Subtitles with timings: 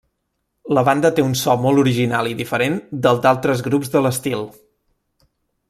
[0.77, 4.49] La banda té un so molt original i diferent del d'altres grups de l'estil.